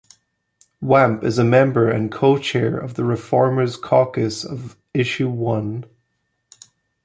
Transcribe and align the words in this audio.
Wamp 0.81 1.23
is 1.23 1.37
a 1.37 1.43
member 1.43 1.87
and 1.91 2.11
co-chair 2.11 2.75
of 2.75 2.95
the 2.95 3.03
ReFormers 3.03 3.79
Caucus 3.79 4.43
of 4.43 4.75
Issue 4.95 5.29
One. 5.29 5.85